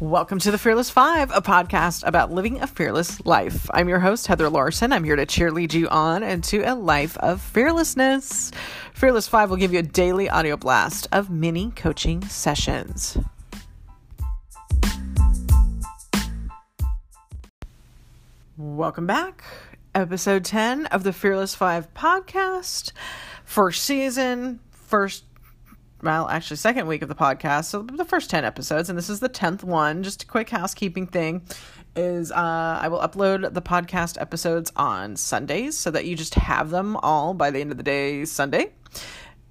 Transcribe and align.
Welcome 0.00 0.40
to 0.40 0.50
the 0.50 0.58
Fearless 0.58 0.90
Five, 0.90 1.30
a 1.30 1.40
podcast 1.40 2.06
about 2.06 2.30
living 2.30 2.60
a 2.60 2.66
fearless 2.66 3.24
life. 3.24 3.66
I'm 3.72 3.88
your 3.88 3.98
host, 3.98 4.26
Heather 4.26 4.50
Larson. 4.50 4.92
I'm 4.92 5.04
here 5.04 5.16
to 5.16 5.24
cheerlead 5.24 5.72
you 5.72 5.88
on 5.88 6.22
into 6.22 6.70
a 6.70 6.74
life 6.74 7.16
of 7.16 7.40
fearlessness. 7.40 8.52
Fearless 8.92 9.26
Five 9.26 9.48
will 9.48 9.56
give 9.56 9.72
you 9.72 9.78
a 9.78 9.82
daily 9.82 10.28
audio 10.28 10.58
blast 10.58 11.08
of 11.12 11.30
mini 11.30 11.72
coaching 11.74 12.20
sessions. 12.28 13.16
Welcome 18.58 19.06
back. 19.06 19.44
Episode 19.94 20.44
10 20.44 20.84
of 20.86 21.04
the 21.04 21.12
Fearless 21.14 21.54
Five 21.54 21.94
podcast. 21.94 22.92
First 23.46 23.82
season, 23.82 24.60
first 24.72 25.24
well, 26.02 26.28
actually, 26.28 26.58
second 26.58 26.86
week 26.86 27.02
of 27.02 27.08
the 27.08 27.14
podcast. 27.14 27.66
So 27.66 27.82
the 27.82 28.04
first 28.04 28.28
10 28.30 28.44
episodes, 28.44 28.88
and 28.88 28.98
this 28.98 29.08
is 29.08 29.20
the 29.20 29.28
10th 29.28 29.64
one. 29.64 30.02
Just 30.02 30.24
a 30.24 30.26
quick 30.26 30.50
housekeeping 30.50 31.06
thing 31.06 31.42
is 31.94 32.30
uh, 32.30 32.78
I 32.80 32.88
will 32.88 33.00
upload 33.00 33.54
the 33.54 33.62
podcast 33.62 34.20
episodes 34.20 34.70
on 34.76 35.16
Sundays 35.16 35.76
so 35.76 35.90
that 35.90 36.04
you 36.04 36.14
just 36.14 36.34
have 36.34 36.70
them 36.70 36.96
all 36.98 37.32
by 37.32 37.50
the 37.50 37.60
end 37.60 37.70
of 37.70 37.78
the 37.78 37.82
day, 37.82 38.24
Sunday. 38.26 38.72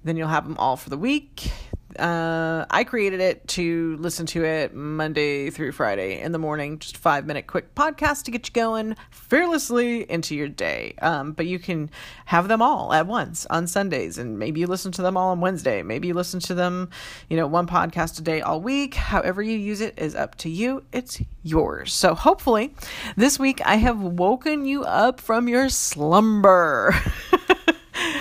Then 0.04 0.16
you'll 0.16 0.28
have 0.28 0.44
them 0.44 0.56
all 0.58 0.76
for 0.76 0.88
the 0.88 0.96
week 0.96 1.50
uh, 1.98 2.66
I 2.70 2.84
created 2.84 3.20
it 3.20 3.46
to 3.48 3.96
listen 3.98 4.26
to 4.26 4.44
it 4.44 4.74
Monday 4.74 5.50
through 5.50 5.72
Friday 5.72 6.20
in 6.20 6.32
the 6.32 6.38
morning, 6.38 6.78
just 6.78 6.96
five 6.96 7.26
minute 7.26 7.46
quick 7.46 7.74
podcast 7.74 8.24
to 8.24 8.30
get 8.30 8.48
you 8.48 8.52
going 8.52 8.96
fearlessly 9.10 10.10
into 10.10 10.34
your 10.34 10.48
day. 10.48 10.94
Um, 11.02 11.32
but 11.32 11.46
you 11.46 11.58
can 11.58 11.90
have 12.26 12.48
them 12.48 12.62
all 12.62 12.92
at 12.92 13.06
once 13.06 13.46
on 13.46 13.66
Sundays, 13.66 14.18
and 14.18 14.38
maybe 14.38 14.60
you 14.60 14.66
listen 14.66 14.92
to 14.92 15.02
them 15.02 15.16
all 15.16 15.30
on 15.30 15.40
Wednesday. 15.40 15.82
Maybe 15.82 16.08
you 16.08 16.14
listen 16.14 16.40
to 16.40 16.54
them, 16.54 16.90
you 17.28 17.36
know, 17.36 17.46
one 17.46 17.66
podcast 17.66 18.18
a 18.18 18.22
day 18.22 18.40
all 18.40 18.60
week. 18.60 18.94
However, 18.94 19.42
you 19.42 19.56
use 19.56 19.80
it 19.80 19.98
is 19.98 20.14
up 20.14 20.34
to 20.36 20.48
you. 20.48 20.84
It's 20.92 21.20
yours. 21.42 21.92
So 21.92 22.14
hopefully, 22.14 22.74
this 23.16 23.38
week 23.38 23.60
I 23.64 23.76
have 23.76 24.00
woken 24.00 24.64
you 24.64 24.84
up 24.84 25.20
from 25.20 25.48
your 25.48 25.68
slumber. 25.68 26.94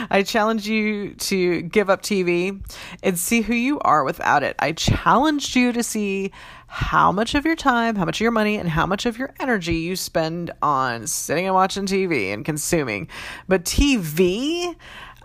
I 0.09 0.23
challenge 0.23 0.67
you 0.67 1.15
to 1.15 1.61
give 1.61 1.89
up 1.89 2.01
TV 2.01 2.61
and 3.03 3.17
see 3.17 3.41
who 3.41 3.53
you 3.53 3.79
are 3.79 4.03
without 4.03 4.43
it. 4.43 4.55
I 4.59 4.71
challenged 4.71 5.55
you 5.55 5.71
to 5.71 5.83
see 5.83 6.31
how 6.67 7.11
much 7.11 7.35
of 7.35 7.45
your 7.45 7.55
time, 7.55 7.95
how 7.95 8.05
much 8.05 8.17
of 8.17 8.21
your 8.21 8.31
money, 8.31 8.57
and 8.57 8.69
how 8.69 8.85
much 8.85 9.05
of 9.05 9.17
your 9.17 9.33
energy 9.39 9.75
you 9.75 9.95
spend 9.95 10.51
on 10.61 11.07
sitting 11.07 11.45
and 11.45 11.53
watching 11.53 11.85
TV 11.85 12.33
and 12.33 12.43
consuming. 12.43 13.07
But 13.47 13.63
TV, 13.63 14.75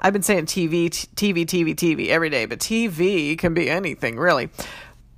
I've 0.03 0.13
been 0.13 0.23
saying 0.23 0.47
TV, 0.47 0.89
TV, 0.89 1.45
TV, 1.45 1.75
TV 1.75 2.09
every 2.09 2.31
day, 2.31 2.47
but 2.47 2.59
TV 2.59 3.37
can 3.39 3.55
be 3.55 3.69
anything 3.69 4.19
really. 4.19 4.51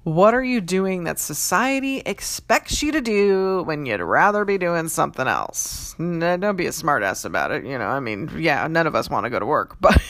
What 0.05 0.35
are 0.35 0.43
you 0.43 0.61
doing 0.61 1.05
that 1.05 1.21
society 1.21 1.99
expects 1.99 2.83
you 2.83 2.91
to 2.91 3.01
do 3.01 3.63
when 3.65 3.87
you'd 3.87 4.01
rather 4.01 4.45
be 4.45 4.59
doing 4.59 4.89
something 4.89 5.29
else? 5.29 5.95
Don't 5.97 6.57
be 6.57 6.67
a 6.67 6.71
smartass 6.71 7.25
about 7.25 7.53
it. 7.53 7.65
You 7.65 7.79
know, 7.79 7.87
I 7.87 8.01
mean, 8.01 8.29
yeah, 8.37 8.67
none 8.67 8.89
of 8.89 8.97
us 8.97 9.09
want 9.09 9.25
to 9.25 9.31
go 9.31 9.39
to 9.39 9.47
work, 9.47 9.77
but 9.81 10.03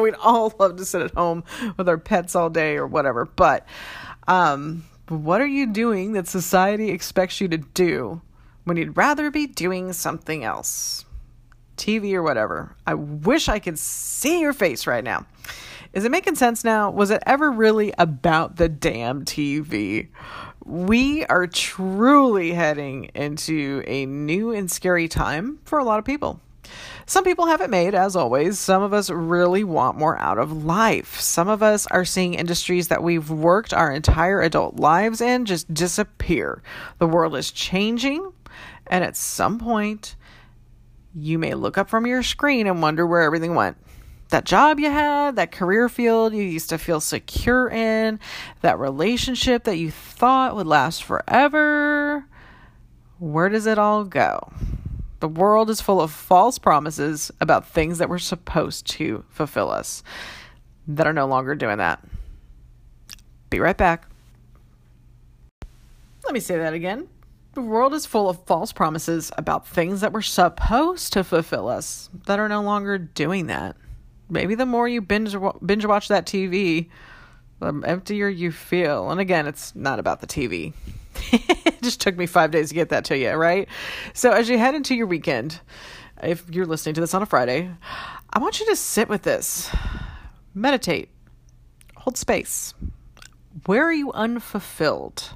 we'd 0.00 0.14
all 0.14 0.52
love 0.58 0.76
to 0.76 0.84
sit 0.84 1.02
at 1.02 1.12
home 1.12 1.44
with 1.76 1.88
our 1.88 1.98
pets 1.98 2.34
all 2.34 2.50
day 2.50 2.76
or 2.76 2.86
whatever. 2.88 3.26
But 3.26 3.64
um, 4.26 4.84
what 5.08 5.40
are 5.40 5.46
you 5.46 5.66
doing 5.66 6.14
that 6.14 6.26
society 6.26 6.90
expects 6.90 7.40
you 7.40 7.46
to 7.46 7.58
do 7.58 8.20
when 8.64 8.76
you'd 8.76 8.96
rather 8.96 9.30
be 9.30 9.46
doing 9.46 9.92
something 9.92 10.42
else? 10.42 11.04
TV 11.76 12.14
or 12.14 12.22
whatever. 12.22 12.74
I 12.86 12.94
wish 12.94 13.48
I 13.48 13.60
could 13.60 13.78
see 13.78 14.40
your 14.40 14.52
face 14.52 14.86
right 14.86 15.04
now. 15.04 15.26
Is 15.96 16.04
it 16.04 16.10
making 16.10 16.34
sense 16.34 16.62
now? 16.62 16.90
Was 16.90 17.10
it 17.10 17.22
ever 17.24 17.50
really 17.50 17.90
about 17.96 18.56
the 18.56 18.68
damn 18.68 19.24
TV? 19.24 20.08
We 20.62 21.24
are 21.24 21.46
truly 21.46 22.52
heading 22.52 23.04
into 23.14 23.82
a 23.86 24.04
new 24.04 24.52
and 24.52 24.70
scary 24.70 25.08
time 25.08 25.58
for 25.64 25.78
a 25.78 25.84
lot 25.84 25.98
of 25.98 26.04
people. 26.04 26.38
Some 27.06 27.24
people 27.24 27.46
have 27.46 27.62
it 27.62 27.70
made, 27.70 27.94
as 27.94 28.14
always. 28.14 28.58
Some 28.58 28.82
of 28.82 28.92
us 28.92 29.08
really 29.08 29.64
want 29.64 29.96
more 29.96 30.18
out 30.18 30.36
of 30.36 30.66
life. 30.66 31.18
Some 31.18 31.48
of 31.48 31.62
us 31.62 31.86
are 31.86 32.04
seeing 32.04 32.34
industries 32.34 32.88
that 32.88 33.02
we've 33.02 33.30
worked 33.30 33.72
our 33.72 33.90
entire 33.90 34.42
adult 34.42 34.76
lives 34.76 35.22
in 35.22 35.46
just 35.46 35.72
disappear. 35.72 36.62
The 36.98 37.06
world 37.06 37.34
is 37.34 37.50
changing, 37.50 38.34
and 38.88 39.02
at 39.02 39.16
some 39.16 39.58
point, 39.58 40.14
you 41.14 41.38
may 41.38 41.54
look 41.54 41.78
up 41.78 41.88
from 41.88 42.06
your 42.06 42.22
screen 42.22 42.66
and 42.66 42.82
wonder 42.82 43.06
where 43.06 43.22
everything 43.22 43.54
went 43.54 43.78
that 44.30 44.44
job 44.44 44.80
you 44.80 44.90
had, 44.90 45.36
that 45.36 45.52
career 45.52 45.88
field 45.88 46.32
you 46.34 46.42
used 46.42 46.70
to 46.70 46.78
feel 46.78 47.00
secure 47.00 47.68
in, 47.68 48.18
that 48.60 48.78
relationship 48.78 49.64
that 49.64 49.76
you 49.76 49.90
thought 49.90 50.56
would 50.56 50.66
last 50.66 51.04
forever. 51.04 52.24
Where 53.18 53.48
does 53.48 53.66
it 53.66 53.78
all 53.78 54.04
go? 54.04 54.52
The 55.20 55.28
world 55.28 55.70
is 55.70 55.80
full 55.80 56.00
of 56.00 56.10
false 56.10 56.58
promises 56.58 57.30
about 57.40 57.68
things 57.68 57.98
that 57.98 58.08
were 58.08 58.18
supposed 58.18 58.86
to 58.88 59.24
fulfill 59.30 59.70
us 59.70 60.02
that 60.88 61.06
are 61.06 61.12
no 61.12 61.26
longer 61.26 61.54
doing 61.54 61.78
that. 61.78 62.04
Be 63.48 63.60
right 63.60 63.76
back. 63.76 64.08
Let 66.24 66.34
me 66.34 66.40
say 66.40 66.58
that 66.58 66.74
again. 66.74 67.08
The 67.54 67.62
world 67.62 67.94
is 67.94 68.04
full 68.04 68.28
of 68.28 68.44
false 68.44 68.72
promises 68.72 69.32
about 69.38 69.66
things 69.66 70.02
that 70.02 70.12
were 70.12 70.20
supposed 70.20 71.12
to 71.14 71.24
fulfill 71.24 71.68
us 71.68 72.10
that 72.26 72.38
are 72.38 72.48
no 72.48 72.60
longer 72.60 72.98
doing 72.98 73.46
that 73.46 73.76
maybe 74.28 74.54
the 74.54 74.66
more 74.66 74.88
you 74.88 75.00
binge 75.00 75.36
binge 75.64 75.84
watch 75.84 76.08
that 76.08 76.26
TV, 76.26 76.88
the 77.60 77.82
emptier 77.86 78.28
you 78.28 78.52
feel. 78.52 79.10
And 79.10 79.20
again, 79.20 79.46
it's 79.46 79.74
not 79.74 79.98
about 79.98 80.20
the 80.20 80.26
TV. 80.26 80.72
it 81.32 81.82
just 81.82 82.00
took 82.00 82.16
me 82.16 82.26
five 82.26 82.50
days 82.50 82.68
to 82.68 82.74
get 82.74 82.90
that 82.90 83.04
to 83.06 83.16
you, 83.16 83.32
right? 83.32 83.68
So 84.12 84.30
as 84.32 84.48
you 84.48 84.58
head 84.58 84.74
into 84.74 84.94
your 84.94 85.06
weekend, 85.06 85.60
if 86.22 86.48
you're 86.50 86.66
listening 86.66 86.94
to 86.94 87.00
this 87.00 87.14
on 87.14 87.22
a 87.22 87.26
Friday, 87.26 87.70
I 88.30 88.38
want 88.38 88.60
you 88.60 88.66
to 88.66 88.76
sit 88.76 89.08
with 89.08 89.22
this, 89.22 89.70
meditate, 90.54 91.10
hold 91.96 92.16
space. 92.16 92.74
Where 93.64 93.84
are 93.84 93.92
you 93.92 94.12
unfulfilled? 94.12 95.34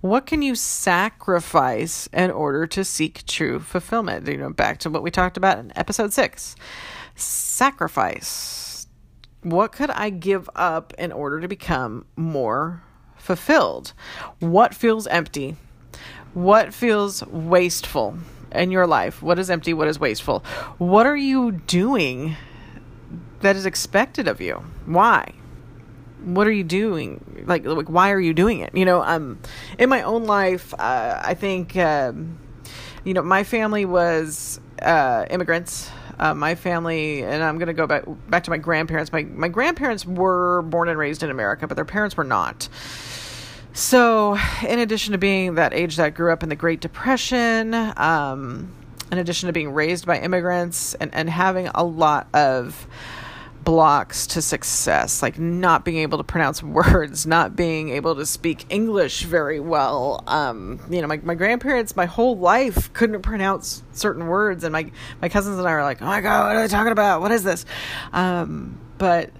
What 0.00 0.26
can 0.26 0.42
you 0.42 0.56
sacrifice 0.56 2.08
in 2.12 2.32
order 2.32 2.66
to 2.66 2.84
seek 2.84 3.24
true 3.26 3.60
fulfillment? 3.60 4.26
You 4.26 4.36
know, 4.36 4.50
back 4.50 4.78
to 4.78 4.90
what 4.90 5.04
we 5.04 5.12
talked 5.12 5.36
about 5.36 5.58
in 5.58 5.72
episode 5.76 6.12
six 6.12 6.56
sacrifice. 7.14 8.86
What 9.42 9.72
could 9.72 9.90
I 9.90 10.10
give 10.10 10.48
up 10.54 10.94
in 10.98 11.10
order 11.12 11.40
to 11.40 11.48
become 11.48 12.06
more 12.16 12.82
fulfilled? 13.16 13.92
What 14.38 14.74
feels 14.74 15.06
empty? 15.06 15.56
What 16.34 16.72
feels 16.72 17.24
wasteful 17.26 18.18
in 18.52 18.70
your 18.70 18.86
life? 18.86 19.22
What 19.22 19.38
is 19.38 19.50
empty? 19.50 19.74
What 19.74 19.88
is 19.88 19.98
wasteful? 19.98 20.40
What 20.78 21.06
are 21.06 21.16
you 21.16 21.52
doing 21.52 22.36
that 23.40 23.56
is 23.56 23.66
expected 23.66 24.28
of 24.28 24.40
you? 24.40 24.62
Why? 24.86 25.32
What 26.24 26.46
are 26.46 26.52
you 26.52 26.64
doing? 26.64 27.44
Like, 27.46 27.64
like 27.64 27.88
why 27.88 28.12
are 28.12 28.20
you 28.20 28.32
doing 28.32 28.60
it? 28.60 28.74
You 28.74 28.84
know, 28.84 29.02
um, 29.02 29.40
in 29.78 29.88
my 29.88 30.02
own 30.02 30.24
life, 30.24 30.72
uh, 30.74 31.20
I 31.22 31.34
think, 31.34 31.76
um, 31.76 32.38
you 33.04 33.12
know, 33.12 33.22
my 33.22 33.42
family 33.42 33.84
was 33.84 34.60
uh, 34.80 35.26
immigrants 35.30 35.90
uh, 36.22 36.34
my 36.34 36.54
family, 36.54 37.24
and 37.24 37.42
I'm 37.42 37.58
going 37.58 37.66
to 37.66 37.74
go 37.74 37.88
back 37.88 38.04
back 38.28 38.44
to 38.44 38.50
my 38.50 38.56
grandparents. 38.56 39.12
My 39.12 39.24
my 39.24 39.48
grandparents 39.48 40.06
were 40.06 40.62
born 40.62 40.88
and 40.88 40.96
raised 40.96 41.24
in 41.24 41.30
America, 41.30 41.66
but 41.66 41.74
their 41.74 41.84
parents 41.84 42.16
were 42.16 42.24
not. 42.24 42.68
So, 43.72 44.38
in 44.66 44.78
addition 44.78 45.12
to 45.12 45.18
being 45.18 45.56
that 45.56 45.74
age 45.74 45.96
that 45.96 46.14
grew 46.14 46.32
up 46.32 46.44
in 46.44 46.48
the 46.48 46.56
Great 46.56 46.80
Depression, 46.80 47.74
um, 47.74 48.72
in 49.10 49.18
addition 49.18 49.48
to 49.48 49.52
being 49.52 49.72
raised 49.72 50.06
by 50.06 50.20
immigrants 50.20 50.94
and, 50.94 51.12
and 51.12 51.28
having 51.28 51.68
a 51.74 51.82
lot 51.82 52.28
of 52.34 52.86
blocks 53.64 54.26
to 54.28 54.42
success, 54.42 55.22
like 55.22 55.38
not 55.38 55.84
being 55.84 55.98
able 55.98 56.18
to 56.18 56.24
pronounce 56.24 56.62
words, 56.62 57.26
not 57.26 57.56
being 57.56 57.90
able 57.90 58.14
to 58.16 58.26
speak 58.26 58.66
English 58.68 59.22
very 59.24 59.60
well. 59.60 60.22
Um, 60.26 60.80
you 60.90 61.00
know, 61.00 61.06
my, 61.06 61.18
my 61.18 61.34
grandparents, 61.34 61.96
my 61.96 62.06
whole 62.06 62.36
life 62.36 62.92
couldn't 62.92 63.22
pronounce 63.22 63.82
certain 63.92 64.26
words, 64.26 64.64
and 64.64 64.72
my 64.72 64.90
my 65.20 65.28
cousins 65.28 65.58
and 65.58 65.66
I 65.66 65.74
were 65.74 65.82
like, 65.82 66.02
"Oh 66.02 66.06
my 66.06 66.20
god, 66.20 66.48
what 66.48 66.56
are 66.56 66.62
they 66.62 66.68
talking 66.68 66.92
about? 66.92 67.20
What 67.20 67.32
is 67.32 67.44
this?" 67.44 67.64
Um, 68.12 68.80
but 68.98 69.30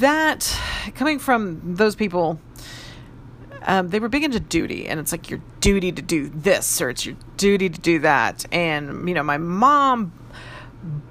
that 0.00 0.60
coming 0.94 1.18
from 1.18 1.74
those 1.74 1.94
people. 1.94 2.40
Um, 3.66 3.88
they 3.88 3.98
were 3.98 4.10
big 4.10 4.24
into 4.24 4.40
duty, 4.40 4.86
and 4.88 5.00
it's 5.00 5.10
like 5.10 5.30
your 5.30 5.40
duty 5.60 5.90
to 5.90 6.02
do 6.02 6.28
this, 6.28 6.82
or 6.82 6.90
it's 6.90 7.06
your 7.06 7.16
duty 7.38 7.70
to 7.70 7.80
do 7.80 8.00
that. 8.00 8.44
And 8.52 9.08
you 9.08 9.14
know, 9.14 9.22
my 9.22 9.38
mom 9.38 10.12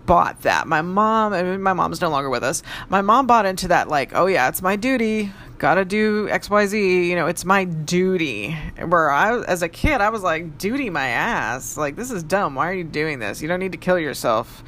bought 0.06 0.42
that. 0.42 0.68
My 0.68 0.82
mom, 0.82 1.34
I 1.34 1.44
mean, 1.44 1.62
my 1.62 1.74
mom's 1.74 2.02
no 2.02 2.10
longer 2.10 2.30
with 2.30 2.44
us. 2.44 2.64
My 2.90 3.02
mom 3.02 3.28
bought 3.28 3.46
into 3.46 3.68
that, 3.70 3.88
like, 3.88 4.12
oh 4.14 4.28
yeah, 4.28 4.48
it's 4.50 4.62
my 4.62 4.76
duty. 4.76 5.32
Gotta 5.58 5.86
do 5.86 6.28
X, 6.30 6.50
Y, 6.50 6.66
Z. 6.66 7.10
You 7.10 7.16
know, 7.16 7.28
it's 7.28 7.46
my 7.46 7.64
duty. 7.64 8.52
Where 8.86 9.10
I, 9.10 9.42
as 9.44 9.62
a 9.62 9.70
kid, 9.70 10.02
I 10.02 10.10
was 10.10 10.22
like, 10.22 10.58
duty 10.58 10.90
my 10.90 11.08
ass. 11.08 11.78
Like, 11.78 11.96
this 11.96 12.12
is 12.12 12.24
dumb. 12.24 12.56
Why 12.56 12.70
are 12.70 12.74
you 12.74 12.84
doing 12.84 13.20
this? 13.20 13.42
You 13.42 13.48
don't 13.48 13.60
need 13.60 13.72
to 13.72 13.78
kill 13.78 13.98
yourself 13.98 14.64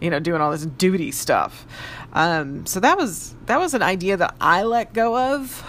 you 0.00 0.10
know, 0.10 0.18
doing 0.18 0.40
all 0.40 0.50
this 0.50 0.66
duty 0.66 1.12
stuff. 1.12 1.66
Um, 2.12 2.66
so 2.66 2.80
that 2.80 2.96
was 2.96 3.34
that 3.46 3.60
was 3.60 3.74
an 3.74 3.82
idea 3.82 4.16
that 4.16 4.34
I 4.40 4.64
let 4.64 4.92
go 4.92 5.34
of 5.34 5.64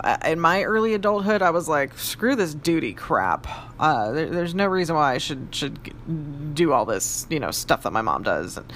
uh, 0.00 0.16
in 0.24 0.40
my 0.40 0.64
early 0.64 0.94
adulthood. 0.94 1.40
I 1.40 1.50
was 1.50 1.68
like, 1.68 1.96
screw 1.98 2.34
this 2.34 2.54
duty 2.54 2.92
crap. 2.94 3.46
Uh, 3.78 4.10
there, 4.10 4.28
there's 4.28 4.54
no 4.54 4.66
reason 4.66 4.96
why 4.96 5.14
I 5.14 5.18
should 5.18 5.48
should 5.52 6.54
do 6.54 6.72
all 6.72 6.84
this, 6.84 7.26
you 7.30 7.38
know, 7.38 7.52
stuff 7.52 7.84
that 7.84 7.92
my 7.92 8.02
mom 8.02 8.24
does 8.24 8.56
and 8.56 8.72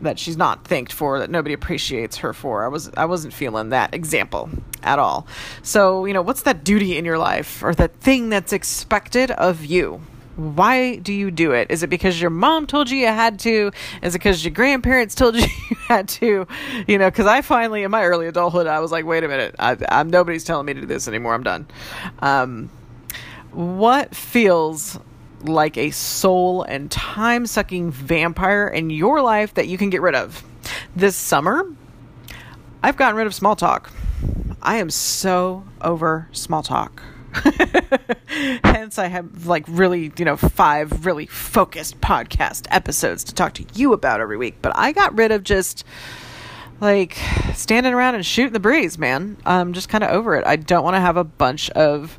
that 0.00 0.18
she's 0.18 0.36
not 0.36 0.64
thanked 0.64 0.92
for, 0.92 1.18
that 1.18 1.30
nobody 1.30 1.54
appreciates 1.54 2.18
her 2.18 2.32
for. 2.32 2.64
I 2.64 2.68
was 2.68 2.90
I 2.96 3.06
wasn't 3.06 3.32
feeling 3.32 3.70
that 3.70 3.94
example 3.94 4.50
at 4.82 4.98
all. 4.98 5.26
So 5.62 6.04
you 6.04 6.12
know, 6.12 6.22
what's 6.22 6.42
that 6.42 6.64
duty 6.64 6.98
in 6.98 7.04
your 7.06 7.18
life 7.18 7.62
or 7.62 7.74
that 7.74 7.94
thing 7.96 8.28
that's 8.28 8.52
expected 8.52 9.30
of 9.30 9.64
you? 9.64 10.02
Why 10.38 10.96
do 10.96 11.12
you 11.12 11.32
do 11.32 11.50
it? 11.50 11.68
Is 11.68 11.82
it 11.82 11.88
because 11.88 12.20
your 12.20 12.30
mom 12.30 12.68
told 12.68 12.88
you 12.90 12.98
you 12.98 13.06
had 13.08 13.40
to? 13.40 13.72
Is 14.02 14.14
it 14.14 14.18
because 14.18 14.44
your 14.44 14.52
grandparents 14.52 15.16
told 15.16 15.34
you 15.36 15.48
you 15.70 15.76
had 15.88 16.08
to? 16.10 16.46
You 16.86 16.98
know, 16.98 17.10
because 17.10 17.26
I 17.26 17.42
finally, 17.42 17.82
in 17.82 17.90
my 17.90 18.04
early 18.04 18.28
adulthood, 18.28 18.68
I 18.68 18.78
was 18.78 18.92
like, 18.92 19.04
wait 19.04 19.24
a 19.24 19.28
minute, 19.28 19.56
I, 19.58 19.76
am 19.88 20.10
nobody's 20.10 20.44
telling 20.44 20.66
me 20.66 20.74
to 20.74 20.82
do 20.82 20.86
this 20.86 21.08
anymore. 21.08 21.34
I'm 21.34 21.42
done. 21.42 21.66
Um, 22.20 22.70
what 23.50 24.14
feels 24.14 25.00
like 25.40 25.76
a 25.76 25.90
soul 25.90 26.62
and 26.62 26.88
time 26.88 27.44
sucking 27.44 27.90
vampire 27.90 28.68
in 28.68 28.90
your 28.90 29.20
life 29.22 29.54
that 29.54 29.66
you 29.66 29.76
can 29.76 29.90
get 29.90 30.02
rid 30.02 30.14
of? 30.14 30.44
This 30.94 31.16
summer, 31.16 31.64
I've 32.80 32.96
gotten 32.96 33.16
rid 33.16 33.26
of 33.26 33.34
small 33.34 33.56
talk. 33.56 33.90
I 34.62 34.76
am 34.76 34.90
so 34.90 35.64
over 35.80 36.28
small 36.30 36.62
talk. 36.62 37.02
Hence, 38.64 38.98
I 38.98 39.06
have 39.06 39.46
like 39.46 39.64
really, 39.68 40.12
you 40.16 40.24
know, 40.24 40.36
five 40.36 41.04
really 41.06 41.26
focused 41.26 42.00
podcast 42.00 42.66
episodes 42.70 43.24
to 43.24 43.34
talk 43.34 43.54
to 43.54 43.64
you 43.74 43.92
about 43.92 44.20
every 44.20 44.36
week. 44.36 44.56
But 44.62 44.72
I 44.76 44.92
got 44.92 45.16
rid 45.16 45.32
of 45.32 45.42
just 45.42 45.84
like 46.80 47.18
standing 47.54 47.92
around 47.92 48.14
and 48.14 48.24
shooting 48.24 48.52
the 48.52 48.60
breeze, 48.60 48.98
man. 48.98 49.36
I'm 49.44 49.72
just 49.72 49.88
kind 49.88 50.04
of 50.04 50.10
over 50.10 50.36
it. 50.36 50.46
I 50.46 50.56
don't 50.56 50.84
want 50.84 50.94
to 50.96 51.00
have 51.00 51.16
a 51.16 51.24
bunch 51.24 51.70
of 51.70 52.18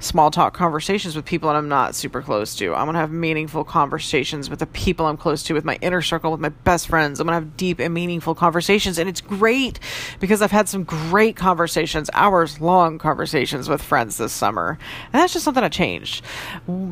small 0.00 0.30
talk 0.30 0.54
conversations 0.54 1.16
with 1.16 1.24
people 1.24 1.48
that 1.48 1.56
I'm 1.56 1.68
not 1.68 1.94
super 1.94 2.22
close 2.22 2.54
to. 2.56 2.74
I'm 2.74 2.84
going 2.84 2.94
to 2.94 3.00
have 3.00 3.10
meaningful 3.10 3.64
conversations 3.64 4.48
with 4.48 4.60
the 4.60 4.66
people 4.66 5.06
I'm 5.06 5.16
close 5.16 5.42
to, 5.44 5.54
with 5.54 5.64
my 5.64 5.78
inner 5.80 6.02
circle, 6.02 6.30
with 6.30 6.40
my 6.40 6.50
best 6.50 6.88
friends. 6.88 7.18
I'm 7.18 7.26
going 7.26 7.40
to 7.40 7.46
have 7.46 7.56
deep 7.56 7.80
and 7.80 7.92
meaningful 7.92 8.34
conversations. 8.34 8.98
And 8.98 9.08
it's 9.08 9.20
great 9.20 9.80
because 10.20 10.40
I've 10.42 10.52
had 10.52 10.68
some 10.68 10.84
great 10.84 11.36
conversations, 11.36 12.10
hours 12.14 12.60
long 12.60 12.98
conversations 12.98 13.68
with 13.68 13.82
friends 13.82 14.16
this 14.18 14.32
summer. 14.32 14.78
And 15.12 15.20
that's 15.20 15.32
just 15.32 15.44
something 15.44 15.64
I 15.64 15.68
changed. 15.68 16.24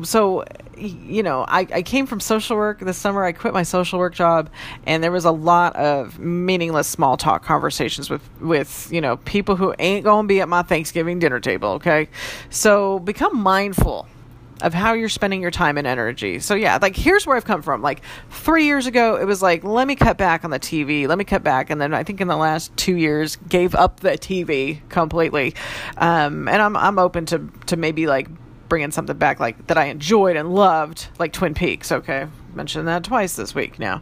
So, 0.03 0.43
you 0.77 1.23
know, 1.23 1.45
I, 1.47 1.67
I 1.73 1.81
came 1.81 2.05
from 2.05 2.19
social 2.19 2.57
work 2.57 2.79
this 2.79 2.97
summer. 2.97 3.23
I 3.23 3.31
quit 3.31 3.53
my 3.53 3.63
social 3.63 3.99
work 3.99 4.13
job, 4.13 4.49
and 4.85 5.03
there 5.03 5.11
was 5.11 5.25
a 5.25 5.31
lot 5.31 5.75
of 5.75 6.19
meaningless 6.19 6.87
small 6.87 7.17
talk 7.17 7.43
conversations 7.43 8.09
with, 8.09 8.21
with 8.41 8.89
you 8.91 9.01
know, 9.01 9.17
people 9.17 9.55
who 9.55 9.73
ain't 9.79 10.03
going 10.03 10.25
to 10.25 10.27
be 10.27 10.41
at 10.41 10.49
my 10.49 10.61
Thanksgiving 10.61 11.19
dinner 11.19 11.39
table, 11.39 11.69
okay? 11.69 12.09
So, 12.49 12.96
become 12.99 13.37
mindful 13.37 14.07
of 14.61 14.73
how 14.73 14.93
you're 14.93 15.09
spending 15.09 15.41
your 15.41 15.51
time 15.51 15.77
and 15.77 15.85
energy. 15.85 16.39
So 16.39 16.55
yeah, 16.55 16.79
like 16.81 16.95
here's 16.95 17.27
where 17.27 17.37
I've 17.37 17.45
come 17.45 17.61
from. 17.61 17.81
Like 17.81 18.01
3 18.31 18.65
years 18.65 18.87
ago 18.87 19.15
it 19.15 19.25
was 19.25 19.41
like 19.41 19.63
let 19.63 19.87
me 19.87 19.95
cut 19.95 20.17
back 20.17 20.43
on 20.43 20.51
the 20.51 20.59
TV. 20.59 21.07
Let 21.07 21.17
me 21.17 21.23
cut 21.23 21.43
back 21.43 21.69
and 21.69 21.79
then 21.79 21.93
I 21.93 22.03
think 22.03 22.21
in 22.21 22.27
the 22.27 22.37
last 22.37 22.75
2 22.77 22.95
years 22.95 23.35
gave 23.47 23.75
up 23.75 23.99
the 23.99 24.11
TV 24.11 24.79
completely. 24.89 25.53
Um, 25.97 26.47
and 26.47 26.61
I'm 26.61 26.75
I'm 26.75 26.99
open 26.99 27.25
to 27.27 27.49
to 27.67 27.77
maybe 27.77 28.07
like 28.07 28.27
bringing 28.67 28.91
something 28.91 29.17
back 29.17 29.39
like 29.39 29.67
that 29.67 29.77
I 29.77 29.85
enjoyed 29.85 30.35
and 30.35 30.53
loved 30.53 31.07
like 31.19 31.33
Twin 31.33 31.53
Peaks, 31.53 31.91
okay? 31.91 32.27
Mentioned 32.53 32.87
that 32.87 33.03
twice 33.03 33.35
this 33.35 33.53
week 33.53 33.79
now. 33.79 34.01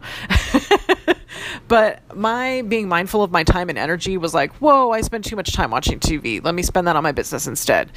but 1.68 2.02
my 2.16 2.62
being 2.62 2.88
mindful 2.88 3.22
of 3.22 3.30
my 3.30 3.44
time 3.44 3.68
and 3.68 3.78
energy 3.78 4.16
was 4.16 4.34
like, 4.34 4.52
whoa, 4.54 4.90
I 4.90 5.02
spend 5.02 5.24
too 5.24 5.36
much 5.36 5.52
time 5.52 5.70
watching 5.70 6.00
TV. 6.00 6.42
Let 6.42 6.54
me 6.54 6.62
spend 6.62 6.86
that 6.86 6.96
on 6.96 7.02
my 7.02 7.12
business 7.12 7.46
instead 7.46 7.92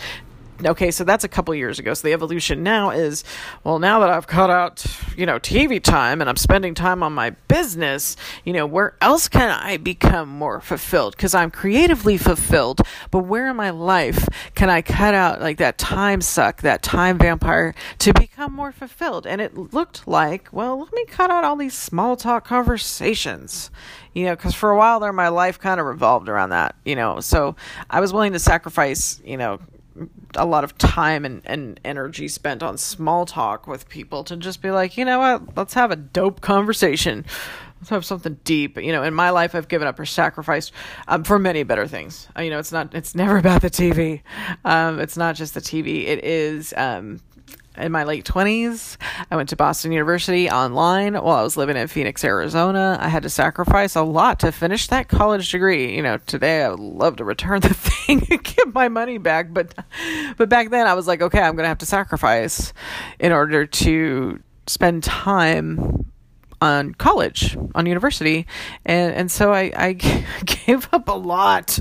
okay, 0.66 0.92
so 0.92 1.04
that's 1.04 1.24
a 1.24 1.28
couple 1.28 1.54
years 1.56 1.80
ago. 1.80 1.94
So 1.94 2.08
the 2.08 2.14
evolution 2.14 2.64
now 2.64 2.90
is, 2.90 3.24
well, 3.64 3.80
now 3.80 4.00
that 4.00 4.10
I've 4.10 4.28
cut 4.28 4.50
out, 4.50 4.86
you 5.16 5.26
know, 5.26 5.40
TV 5.40 5.82
time 5.82 6.22
and 6.22 6.30
I'm 6.30 6.36
spending 6.36 6.74
time 6.74 7.04
on 7.04 7.14
my 7.14 7.32
business, 7.48 8.16
you 8.44 8.54
know, 8.54 8.66
where 8.66 8.96
else 9.02 9.28
can 9.28 9.50
I 9.50 9.78
become 9.78 10.30
more 10.30 10.62
fulfilled? 10.62 11.16
Because 11.16 11.34
I'm 11.34 11.52
creatively 11.52 12.18
fulfilled, 12.18 12.82
but 13.12 13.20
where 13.20 13.50
in 13.50 13.56
my 13.56 13.70
life 13.70 14.28
can 14.56 14.70
I 14.70 14.82
cut 14.82 15.14
out 15.14 15.42
like 15.42 15.58
that 15.58 15.78
time 15.78 16.22
suck, 16.22 16.62
that 16.62 16.84
time 16.84 17.18
vampire 17.18 17.74
to 18.00 18.14
become 18.14 18.54
more 18.54 18.72
fulfilled? 18.72 19.26
And 19.26 19.42
it 19.42 19.56
looked 19.56 20.08
like, 20.08 20.50
well, 20.52 20.80
let 20.80 20.94
me 20.94 21.06
cut 21.06 21.32
out 21.32 21.44
all 21.44 21.56
these 21.56 21.78
small 21.78 22.16
talk 22.16 22.46
conversations 22.46 23.72
you 24.14 24.26
know, 24.26 24.36
because 24.36 24.56
for 24.56 24.72
a 24.72 24.78
while 24.78 25.00
there, 25.00 25.14
my 25.14 25.30
life 25.30 25.60
kind 25.60 25.80
of 25.80 25.86
revolved 25.86 26.30
around 26.30 26.50
that, 26.50 26.76
you 26.84 26.96
know. 26.96 27.20
So 27.20 27.56
I 27.90 28.00
was 28.00 28.12
willing 28.12 28.34
to 28.34 28.40
sacrifice, 28.40 29.22
you 29.24 29.38
know, 29.38 29.60
a 30.36 30.46
lot 30.46 30.64
of 30.64 30.78
time 30.78 31.26
and, 31.26 31.42
and 31.46 31.80
energy 31.84 32.28
spent 32.28 32.64
on 32.64 32.78
small 32.78 33.26
talk 33.26 33.68
with 33.68 33.90
people 33.90 34.24
to 34.26 34.38
just 34.38 34.62
be 34.62 34.72
like, 34.72 34.98
you 34.98 35.06
know 35.06 35.20
what, 35.20 35.58
let's 35.58 35.74
have 35.74 35.92
a 35.92 35.96
dope 35.96 36.42
conversation. 36.42 37.26
Let's 37.80 37.90
have 37.92 38.06
something 38.06 38.38
deep. 38.44 38.78
You 38.78 38.92
know, 38.92 39.04
in 39.04 39.14
my 39.14 39.30
life, 39.30 39.56
I've 39.56 39.70
given 39.70 39.88
up 39.88 39.98
or 40.00 40.06
sacrificed 40.06 40.74
um, 41.08 41.24
for 41.24 41.40
many 41.40 41.64
better 41.64 41.88
things. 41.88 42.28
Uh, 42.38 42.42
you 42.42 42.50
know, 42.50 42.60
it's 42.60 42.74
not, 42.74 42.94
it's 42.94 43.16
never 43.16 43.38
about 43.38 43.62
the 43.62 43.70
TV. 43.70 44.22
Um, 44.66 45.00
it's 45.00 45.16
not 45.16 45.36
just 45.36 45.54
the 45.54 45.62
TV. 45.62 46.06
It 46.06 46.24
is 46.24 46.74
um, 46.76 47.22
in 47.80 47.92
my 47.92 48.04
late 48.04 48.26
20s. 48.26 48.98
I 49.32 49.36
went 49.36 49.50
to 49.50 49.56
Boston 49.56 49.92
University 49.92 50.50
online 50.50 51.14
while 51.16 51.36
I 51.36 51.42
was 51.42 51.58
living 51.58 51.78
in 51.78 51.88
Phoenix, 51.88 52.24
Arizona. 52.24 52.98
I 53.00 53.10
had 53.10 53.24
to 53.24 53.30
sacrifice 53.30 53.96
a 53.96 54.02
lot 54.02 54.40
to 54.42 54.52
finish 54.52 54.88
that 54.88 55.08
college 55.08 55.52
degree. 55.52 55.96
You 55.96 56.04
know, 56.04 56.18
today 56.18 56.64
I 56.64 56.70
would 56.70 56.80
love 56.80 57.18
to 57.18 57.24
return 57.24 57.60
the 57.62 57.74
thing 57.74 58.26
and 58.30 58.44
get 58.44 58.74
my 58.74 58.90
money 58.90 59.18
back, 59.18 59.54
but 59.54 59.74
but 60.38 60.50
back 60.50 60.70
then 60.70 60.88
I 60.88 60.94
was 60.94 61.08
like, 61.08 61.22
okay, 61.22 61.40
I'm 61.40 61.56
going 61.56 61.64
to 61.64 61.70
have 61.70 61.80
to 61.80 61.86
sacrifice 61.86 62.74
in 63.20 63.32
order 63.32 63.66
to 63.66 64.40
spend 64.68 65.04
time 65.04 65.99
on 66.62 66.94
college, 66.94 67.58
on 67.76 67.86
university, 67.86 68.46
and 68.86 69.14
and 69.14 69.32
so 69.32 69.54
I, 69.54 69.72
I 69.76 69.94
gave 70.46 70.88
up 70.94 71.08
a 71.08 71.14
lot. 71.14 71.80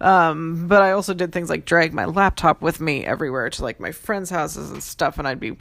Um, 0.00 0.68
but 0.68 0.82
I 0.82 0.92
also 0.92 1.14
did 1.14 1.32
things 1.32 1.50
like 1.50 1.64
drag 1.64 1.92
my 1.92 2.04
laptop 2.04 2.62
with 2.62 2.80
me 2.80 3.04
everywhere 3.04 3.50
to 3.50 3.62
like 3.62 3.80
my 3.80 3.92
friends' 3.92 4.30
houses 4.30 4.70
and 4.70 4.82
stuff, 4.82 5.18
and 5.18 5.26
I'd 5.26 5.40
be 5.40 5.56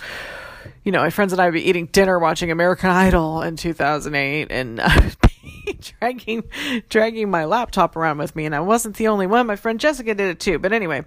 you 0.83 0.91
know, 0.91 0.99
my 0.99 1.09
friends 1.09 1.31
and 1.31 1.41
I 1.41 1.45
would 1.45 1.53
be 1.53 1.67
eating 1.67 1.87
dinner 1.87 2.19
watching 2.19 2.51
American 2.51 2.89
Idol 2.89 3.41
in 3.41 3.55
2008 3.55 4.51
and 4.51 4.79
dragging, 5.99 6.43
dragging 6.89 7.29
my 7.29 7.45
laptop 7.45 7.95
around 7.95 8.17
with 8.17 8.35
me. 8.35 8.45
And 8.45 8.55
I 8.55 8.59
wasn't 8.59 8.97
the 8.97 9.07
only 9.07 9.27
one. 9.27 9.47
My 9.47 9.55
friend 9.55 9.79
Jessica 9.79 10.13
did 10.13 10.29
it 10.29 10.39
too. 10.39 10.59
But 10.59 10.73
anyway, 10.73 11.03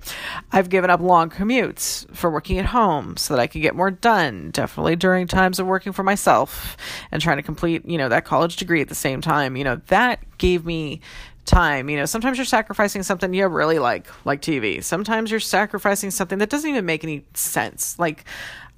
I've 0.53 0.69
given 0.69 0.91
up 0.91 1.01
long 1.01 1.31
commutes 1.31 2.09
for 2.15 2.31
working 2.31 2.59
at 2.59 2.67
home 2.67 3.17
so 3.17 3.35
that 3.35 3.41
I 3.41 3.47
could 3.47 3.63
get 3.63 3.75
more 3.75 3.91
done. 3.91 4.51
Definitely 4.51 4.97
during 4.97 5.27
times 5.27 5.59
of 5.59 5.67
working 5.67 5.93
for 5.93 6.03
myself 6.03 6.77
and 7.11 7.21
trying 7.21 7.37
to 7.37 7.43
complete, 7.43 7.87
you 7.87 7.99
know, 7.99 8.09
that 8.09 8.25
college 8.25 8.57
degree 8.57 8.81
at 8.81 8.89
the 8.89 8.95
same 8.95 9.21
time. 9.21 9.57
You 9.57 9.65
know, 9.65 9.81
that 9.89 10.21
gave 10.39 10.65
me 10.65 11.01
time. 11.45 11.89
You 11.89 11.97
know, 11.97 12.07
sometimes 12.07 12.39
you're 12.39 12.45
sacrificing 12.45 13.03
something 13.03 13.33
you 13.33 13.47
really 13.47 13.79
like, 13.79 14.07
like 14.25 14.41
TV. 14.41 14.83
Sometimes 14.83 15.31
you're 15.31 15.41
sacrificing 15.41 16.11
something 16.11 16.39
that 16.39 16.51
doesn't 16.51 16.69
even 16.69 16.87
make 16.87 17.05
any 17.05 17.25
sense. 17.35 17.99
Like, 17.99 18.25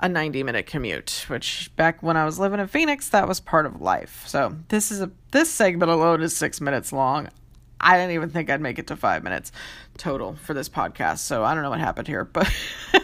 a 0.00 0.08
90 0.08 0.42
minute 0.42 0.66
commute, 0.66 1.24
which 1.28 1.74
back 1.76 2.02
when 2.02 2.16
I 2.16 2.24
was 2.24 2.38
living 2.38 2.60
in 2.60 2.66
Phoenix, 2.66 3.08
that 3.10 3.26
was 3.26 3.40
part 3.40 3.66
of 3.66 3.80
life. 3.80 4.24
So 4.26 4.56
this 4.68 4.90
is 4.90 5.00
a 5.00 5.10
this 5.30 5.50
segment 5.50 5.90
alone 5.90 6.22
is 6.22 6.36
six 6.36 6.60
minutes 6.60 6.92
long. 6.92 7.28
I 7.78 7.96
didn't 7.98 8.12
even 8.12 8.30
think 8.30 8.48
I'd 8.50 8.60
make 8.60 8.78
it 8.78 8.86
to 8.86 8.96
five 8.96 9.22
minutes 9.22 9.52
total 9.98 10.34
for 10.42 10.54
this 10.54 10.68
podcast. 10.68 11.18
So 11.18 11.44
I 11.44 11.54
don't 11.54 11.62
know 11.62 11.70
what 11.70 11.78
happened 11.78 12.08
here, 12.08 12.24
but 12.24 12.50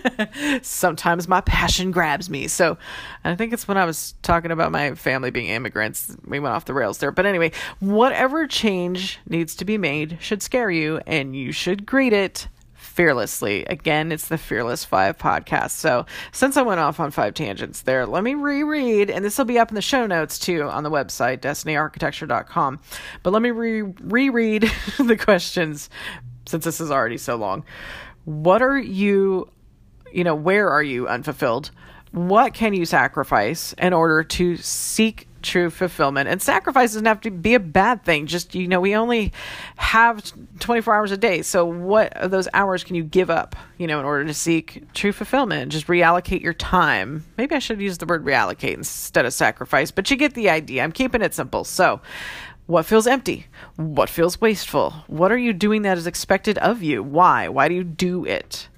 sometimes 0.62 1.28
my 1.28 1.42
passion 1.42 1.90
grabs 1.90 2.30
me. 2.30 2.48
So 2.48 2.78
I 3.22 3.34
think 3.34 3.52
it's 3.52 3.68
when 3.68 3.76
I 3.76 3.84
was 3.84 4.14
talking 4.22 4.50
about 4.50 4.72
my 4.72 4.94
family 4.94 5.30
being 5.30 5.48
immigrants, 5.48 6.16
we 6.26 6.40
went 6.40 6.54
off 6.54 6.64
the 6.64 6.74
rails 6.74 6.98
there. 6.98 7.12
But 7.12 7.26
anyway, 7.26 7.52
whatever 7.80 8.46
change 8.46 9.20
needs 9.28 9.54
to 9.56 9.64
be 9.64 9.76
made 9.76 10.18
should 10.20 10.42
scare 10.42 10.70
you, 10.70 11.00
and 11.06 11.36
you 11.36 11.52
should 11.52 11.84
greet 11.84 12.14
it 12.14 12.48
fearlessly. 12.82 13.64
Again, 13.66 14.12
it's 14.12 14.28
the 14.28 14.36
Fearless 14.36 14.84
Five 14.84 15.16
podcast. 15.16 15.70
So, 15.70 16.04
since 16.32 16.56
I 16.56 16.62
went 16.62 16.80
off 16.80 17.00
on 17.00 17.10
five 17.10 17.34
tangents 17.34 17.82
there, 17.82 18.04
let 18.06 18.24
me 18.24 18.34
reread, 18.34 19.10
and 19.10 19.24
this 19.24 19.38
will 19.38 19.44
be 19.44 19.58
up 19.58 19.70
in 19.70 19.74
the 19.74 19.82
show 19.82 20.06
notes 20.06 20.38
too 20.38 20.64
on 20.64 20.82
the 20.82 20.90
website, 20.90 21.38
destinyarchitecture.com. 21.38 22.80
But 23.22 23.32
let 23.32 23.42
me 23.42 23.50
re- 23.50 23.82
reread 23.82 24.70
the 24.98 25.16
questions 25.16 25.88
since 26.46 26.64
this 26.64 26.80
is 26.80 26.90
already 26.90 27.18
so 27.18 27.36
long. 27.36 27.64
What 28.24 28.62
are 28.62 28.78
you, 28.78 29.50
you 30.12 30.24
know, 30.24 30.34
where 30.34 30.68
are 30.68 30.82
you 30.82 31.08
unfulfilled? 31.08 31.70
What 32.10 32.52
can 32.52 32.74
you 32.74 32.84
sacrifice 32.84 33.72
in 33.78 33.92
order 33.92 34.22
to 34.22 34.56
seek 34.58 35.28
true 35.42 35.70
fulfillment. 35.70 36.28
And 36.28 36.40
sacrifice 36.40 36.92
doesn't 36.92 37.06
have 37.06 37.20
to 37.22 37.30
be 37.30 37.54
a 37.54 37.60
bad 37.60 38.04
thing. 38.04 38.26
Just, 38.26 38.54
you 38.54 38.68
know, 38.68 38.80
we 38.80 38.94
only 38.94 39.32
have 39.76 40.32
24 40.60 40.94
hours 40.94 41.10
a 41.10 41.16
day. 41.16 41.42
So, 41.42 41.64
what 41.64 42.16
of 42.16 42.30
those 42.30 42.48
hours 42.54 42.84
can 42.84 42.96
you 42.96 43.04
give 43.04 43.30
up, 43.30 43.56
you 43.78 43.86
know, 43.86 43.98
in 43.98 44.04
order 44.04 44.24
to 44.24 44.34
seek 44.34 44.84
true 44.94 45.12
fulfillment? 45.12 45.72
Just 45.72 45.86
reallocate 45.86 46.42
your 46.42 46.54
time. 46.54 47.24
Maybe 47.36 47.54
I 47.54 47.58
should 47.58 47.80
use 47.80 47.98
the 47.98 48.06
word 48.06 48.24
reallocate 48.24 48.74
instead 48.74 49.26
of 49.26 49.32
sacrifice, 49.32 49.90
but 49.90 50.10
you 50.10 50.16
get 50.16 50.34
the 50.34 50.50
idea. 50.50 50.82
I'm 50.82 50.92
keeping 50.92 51.22
it 51.22 51.34
simple. 51.34 51.64
So, 51.64 52.00
what 52.66 52.86
feels 52.86 53.06
empty? 53.06 53.46
What 53.76 54.08
feels 54.08 54.40
wasteful? 54.40 54.92
What 55.06 55.32
are 55.32 55.38
you 55.38 55.52
doing 55.52 55.82
that 55.82 55.98
is 55.98 56.06
expected 56.06 56.58
of 56.58 56.82
you? 56.82 57.02
Why? 57.02 57.48
Why 57.48 57.68
do 57.68 57.74
you 57.74 57.84
do 57.84 58.24
it? 58.24 58.68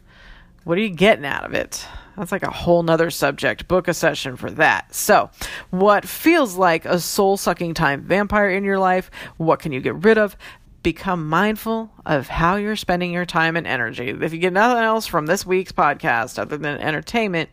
What 0.65 0.79
are 0.79 0.81
you 0.81 0.91
getting 0.91 1.27
out 1.27 1.45
of 1.45 1.53
it? 1.53 1.87
That's 2.17 2.33
like 2.33 2.43
a 2.43 2.51
whole 2.51 2.83
nother 2.83 3.11
subject. 3.11 3.67
Book 3.69 3.89
a 3.89 3.95
session 3.95 4.37
for 4.37 4.51
that. 4.53 4.95
So, 4.95 5.31
what 5.71 6.07
feels 6.07 6.57
like 6.57 6.85
a 6.85 7.01
soul 7.01 7.37
sucking 7.37 7.75
time 7.75 8.03
vampire 8.03 8.51
in 8.51 8.65
your 8.65 8.79
life? 8.79 9.11
What 9.37 9.61
can 9.61 9.73
you 9.73 9.81
get 9.81 9.97
rid 9.97 10.19
of? 10.19 10.37
Become 10.83 11.29
mindful 11.29 11.91
of 12.05 12.29
how 12.29 12.57
you're 12.57 12.77
spending 12.77 13.13
your 13.13 13.25
time 13.25 13.57
and 13.57 13.67
energy. 13.67 14.11
If 14.11 14.33
you 14.33 14.39
get 14.39 14.53
nothing 14.53 14.83
else 14.83 15.07
from 15.07 15.27
this 15.27 15.45
week's 15.47 15.73
podcast 15.73 16.39
other 16.39 16.57
than 16.57 16.79
entertainment, 16.79 17.51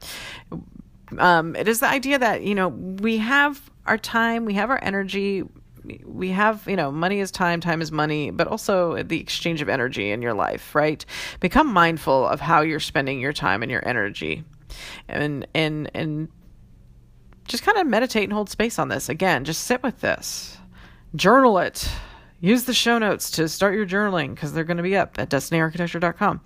um, 1.17 1.55
it 1.55 1.67
is 1.67 1.79
the 1.79 1.87
idea 1.87 2.19
that, 2.19 2.43
you 2.43 2.55
know, 2.55 2.67
we 2.67 3.17
have 3.17 3.69
our 3.85 3.97
time, 3.97 4.45
we 4.45 4.53
have 4.55 4.69
our 4.69 4.79
energy, 4.83 5.43
we 6.05 6.29
have 6.29 6.67
you 6.67 6.75
know 6.75 6.91
money 6.91 7.19
is 7.19 7.31
time 7.31 7.59
time 7.59 7.81
is 7.81 7.91
money 7.91 8.31
but 8.31 8.47
also 8.47 9.01
the 9.03 9.19
exchange 9.19 9.61
of 9.61 9.69
energy 9.69 10.11
in 10.11 10.21
your 10.21 10.33
life 10.33 10.75
right? 10.75 11.05
Become 11.39 11.67
mindful 11.67 12.27
of 12.27 12.39
how 12.39 12.61
you're 12.61 12.79
spending 12.79 13.19
your 13.19 13.33
time 13.33 13.61
and 13.63 13.71
your 13.71 13.87
energy. 13.87 14.43
And 15.07 15.47
and 15.53 15.89
and 15.93 16.29
just 17.47 17.63
kind 17.63 17.77
of 17.77 17.87
meditate 17.87 18.23
and 18.23 18.33
hold 18.33 18.49
space 18.49 18.79
on 18.79 18.87
this. 18.87 19.09
Again 19.09 19.43
just 19.43 19.63
sit 19.63 19.83
with 19.83 20.01
this. 20.01 20.57
Journal 21.15 21.57
it. 21.59 21.89
Use 22.39 22.63
the 22.63 22.73
show 22.73 22.97
notes 22.97 23.29
to 23.31 23.47
start 23.47 23.75
your 23.75 23.85
journaling 23.85 24.33
because 24.33 24.51
they're 24.51 24.63
going 24.63 24.77
to 24.77 24.83
be 24.83 24.95
up 24.95 25.19
at 25.19 25.29
destinyarchitecture.com 25.29 26.41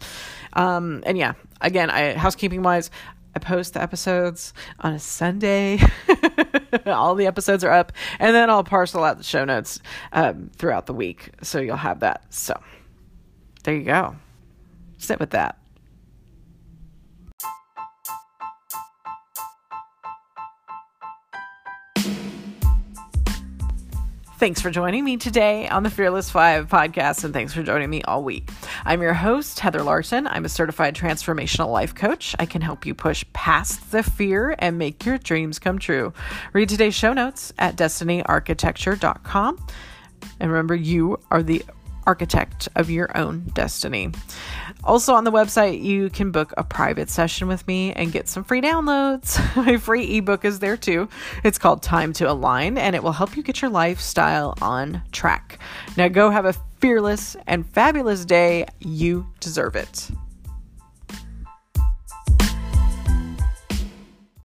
um, 0.53 1.03
and 1.05 1.17
yeah 1.17 1.33
again 1.61 1.89
i 1.89 2.13
housekeeping 2.13 2.63
wise 2.63 2.91
I 3.35 3.39
post 3.39 3.73
the 3.73 3.81
episodes 3.81 4.53
on 4.79 4.93
a 4.93 4.99
Sunday. 4.99 5.79
All 6.85 7.15
the 7.15 7.27
episodes 7.27 7.63
are 7.63 7.71
up, 7.71 7.91
and 8.19 8.35
then 8.35 8.49
I'll 8.49 8.63
parcel 8.63 9.03
out 9.03 9.17
the 9.17 9.23
show 9.23 9.45
notes 9.45 9.79
um, 10.13 10.51
throughout 10.55 10.85
the 10.85 10.93
week, 10.93 11.31
so 11.41 11.59
you'll 11.59 11.77
have 11.77 11.99
that. 12.01 12.33
So 12.33 12.59
there 13.63 13.75
you 13.75 13.83
go. 13.83 14.15
Sit 14.97 15.19
with 15.19 15.31
that. 15.31 15.57
Thanks 24.37 24.59
for 24.59 24.69
joining 24.69 25.05
me 25.05 25.15
today 25.15 25.69
on 25.69 25.83
the 25.83 25.89
Fearless 25.89 26.29
Five 26.29 26.67
podcast, 26.67 27.23
and 27.23 27.33
thanks 27.33 27.53
for 27.53 27.63
joining 27.63 27.89
me 27.89 28.01
all 28.03 28.21
week. 28.21 28.49
I'm 28.83 29.01
your 29.01 29.13
host, 29.13 29.61
Heather 29.61 29.81
Larson. 29.81 30.27
I'm 30.27 30.43
a 30.43 30.49
certified 30.49 30.93
transformational 30.93 31.71
life 31.71 31.95
coach. 31.95 32.35
I 32.37 32.45
can 32.45 32.61
help 32.61 32.85
you 32.85 32.93
push 32.93 33.23
past 33.31 33.91
the 33.93 34.03
fear 34.03 34.53
and 34.59 34.77
make 34.77 35.05
your 35.05 35.17
dreams 35.19 35.57
come 35.57 35.79
true. 35.79 36.11
Read 36.51 36.67
today's 36.67 36.93
show 36.93 37.13
notes 37.13 37.53
at 37.57 37.77
destinyarchitecture.com. 37.77 39.67
And 40.41 40.51
remember, 40.51 40.75
you 40.75 41.17
are 41.31 41.41
the 41.41 41.63
architect 42.05 42.69
of 42.75 42.89
your 42.89 43.15
own 43.17 43.41
destiny. 43.53 44.11
Also, 44.83 45.13
on 45.13 45.23
the 45.23 45.31
website, 45.31 45.81
you 45.81 46.09
can 46.09 46.31
book 46.31 46.53
a 46.57 46.63
private 46.63 47.09
session 47.09 47.47
with 47.47 47.67
me 47.67 47.93
and 47.93 48.11
get 48.11 48.27
some 48.27 48.43
free 48.43 48.61
downloads. 48.61 49.39
My 49.65 49.77
free 49.77 50.17
ebook 50.17 50.45
is 50.45 50.59
there 50.59 50.77
too. 50.77 51.09
It's 51.43 51.57
called 51.57 51.81
Time 51.81 52.13
to 52.13 52.29
Align, 52.29 52.77
and 52.77 52.95
it 52.95 53.03
will 53.03 53.11
help 53.11 53.35
you 53.35 53.43
get 53.43 53.61
your 53.61 53.71
lifestyle 53.71 54.53
on 54.61 55.01
track. 55.11 55.59
Now, 55.97 56.07
go 56.07 56.29
have 56.29 56.45
a 56.45 56.53
fearless 56.79 57.35
and 57.47 57.65
fabulous 57.65 58.25
day. 58.25 58.65
You 58.79 59.27
deserve 59.39 59.75
it. 59.75 60.09